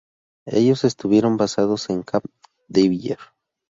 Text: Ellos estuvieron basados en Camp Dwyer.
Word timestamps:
Ellos 0.47 0.83
estuvieron 0.83 1.37
basados 1.37 1.91
en 1.91 2.01
Camp 2.01 2.25
Dwyer. 2.67 3.19